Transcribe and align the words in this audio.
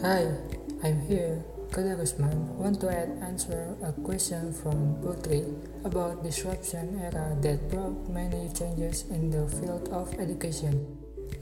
Hi, 0.00 0.32
I'm 0.80 0.96
here. 1.12 1.44
Qodar 1.76 2.00
Rusman 2.00 2.56
want 2.56 2.80
to 2.80 2.88
add 2.88 3.20
answer 3.20 3.76
a 3.84 3.92
question 4.00 4.48
from 4.48 4.96
Putri 5.04 5.44
about 5.84 6.24
disruption 6.24 6.96
era 6.96 7.36
that 7.44 7.68
brought 7.68 8.08
many 8.08 8.48
changes 8.56 9.04
in 9.12 9.28
the 9.28 9.44
field 9.60 9.92
of 9.92 10.08
education. 10.16 10.88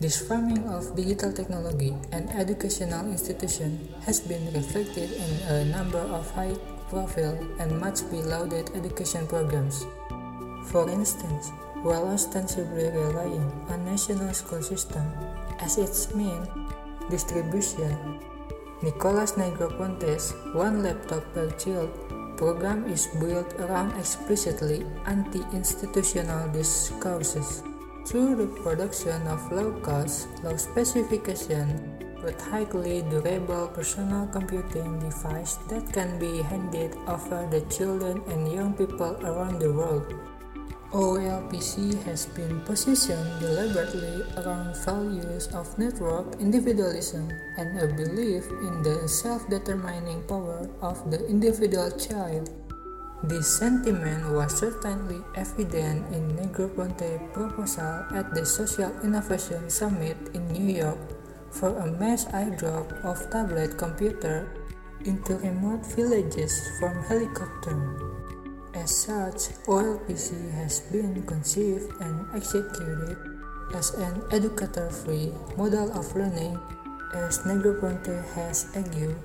This 0.03 0.19
farming 0.27 0.67
of 0.67 0.91
digital 0.99 1.31
technology 1.31 1.95
and 2.11 2.27
educational 2.35 3.07
institution 3.07 3.79
has 4.03 4.19
been 4.19 4.51
reflected 4.51 5.07
in 5.07 5.31
a 5.47 5.57
number 5.71 6.03
of 6.11 6.27
high-profile 6.35 7.39
and 7.63 7.79
much 7.79 8.03
lauded 8.11 8.75
education 8.75 9.31
programs. 9.31 9.87
For 10.75 10.91
instance, 10.91 11.55
while 11.87 12.11
ostensibly 12.11 12.91
relying 12.91 13.47
on 13.71 13.87
national 13.87 14.35
school 14.35 14.67
system 14.67 15.07
as 15.63 15.79
its 15.79 16.11
main 16.11 16.43
distribution, 17.07 17.95
Nicolas 18.81 19.35
Negroponte's 19.35 20.39
One 20.55 20.85
Laptop 20.87 21.27
Per 21.35 21.51
Child 21.59 21.91
program 22.39 22.87
is 22.87 23.11
built 23.19 23.51
around 23.59 23.91
explicitly 23.99 24.87
anti-institutional 25.05 26.47
discourses 26.55 27.67
through 28.07 28.39
the 28.39 28.47
production 28.63 29.19
of 29.27 29.43
low-cost, 29.51 30.29
low-specification, 30.45 31.67
but 32.23 32.39
highly 32.41 33.03
durable 33.11 33.67
personal 33.75 34.31
computing 34.31 35.03
device 35.03 35.59
that 35.67 35.83
can 35.93 36.15
be 36.23 36.39
handed 36.43 36.95
over 37.11 37.51
the 37.51 37.67
children 37.75 38.23
and 38.31 38.47
young 38.47 38.73
people 38.75 39.19
around 39.27 39.59
the 39.59 39.73
world. 39.73 40.07
OLPC 40.89 41.93
has 42.09 42.25
been 42.33 42.65
positioned 42.65 43.29
deliberately 43.45 44.25
around 44.41 44.73
values 44.89 45.45
of 45.53 45.69
network 45.77 46.41
individualism 46.41 47.29
and 47.61 47.77
a 47.77 47.93
belief 47.93 48.49
in 48.65 48.81
the 48.81 49.05
self-determining 49.05 50.25
power 50.25 50.65
of 50.81 50.97
the 51.11 51.21
individual 51.29 51.93
child. 52.01 52.49
This 53.23 53.59
sentiment 53.61 54.33
was 54.33 54.57
certainly 54.57 55.21
evident 55.37 56.09
in 56.09 56.25
Negroponte's 56.41 57.21
proposal 57.37 58.09
at 58.17 58.33
the 58.33 58.47
Social 58.47 58.89
Innovation 59.05 59.69
Summit 59.69 60.17
in 60.33 60.49
New 60.49 60.73
York 60.73 61.05
for 61.51 61.69
a 61.85 61.93
mass 62.01 62.25
airdrop 62.33 62.89
of 63.05 63.21
tablet 63.29 63.77
computer 63.77 64.49
into 65.05 65.37
remote 65.45 65.85
villages 65.85 66.57
from 66.81 66.97
helicopter. 67.05 67.77
As 68.79 68.95
such, 68.95 69.51
OLPC 69.67 70.55
has 70.55 70.87
been 70.87 71.27
conceived 71.27 71.91
and 71.99 72.23
executed 72.31 73.19
as 73.75 73.91
an 73.99 74.23
educator-free 74.31 75.35
model 75.59 75.91
of 75.99 76.07
learning. 76.15 76.55
As 77.13 77.43
Negroponte 77.43 78.23
has 78.39 78.71
argued, 78.79 79.19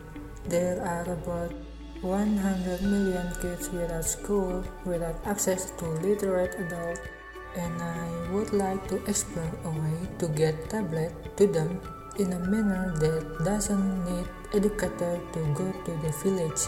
there 0.49 0.81
are 0.81 1.05
about 1.05 1.53
100 2.01 2.81
million 2.81 3.29
kids 3.41 3.69
without 3.69 4.05
school, 4.05 4.65
without 4.85 5.21
access 5.23 5.69
to 5.77 5.85
literate 6.01 6.57
adults, 6.57 7.05
and 7.53 7.77
I 7.77 8.33
would 8.33 8.53
like 8.57 8.81
to 8.89 8.97
explore 9.05 9.53
a 9.65 9.69
way 9.69 9.99
to 10.17 10.27
get 10.33 10.69
tablet 10.73 11.13
to 11.37 11.45
them 11.45 11.79
in 12.17 12.33
a 12.33 12.39
manner 12.39 12.89
that 12.97 13.45
doesn't 13.45 14.05
need 14.09 14.25
educator 14.51 15.21
to 15.21 15.39
go 15.53 15.69
to 15.85 15.91
the 16.01 16.11
village. 16.25 16.65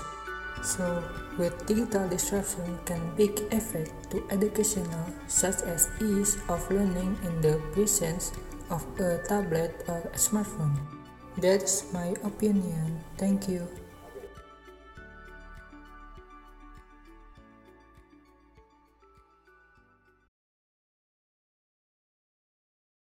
So, 0.65 1.05
with 1.37 1.53
digital 1.69 2.09
disruption 2.09 2.79
can 2.89 2.97
big 3.13 3.37
effect 3.53 3.93
to 4.09 4.25
educational 4.33 5.05
such 5.27 5.61
as 5.61 5.87
ease 6.01 6.41
of 6.49 6.65
learning 6.73 7.13
in 7.21 7.39
the 7.39 7.61
presence 7.71 8.33
of 8.73 8.81
a 8.97 9.21
tablet 9.29 9.85
or 9.87 10.01
a 10.09 10.17
smartphone. 10.17 10.73
That's 11.37 11.93
my 11.93 12.17
opinion. 12.25 12.97
Thank 13.21 13.47
you. 13.47 13.69